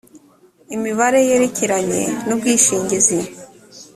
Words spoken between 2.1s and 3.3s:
n ubwishingizi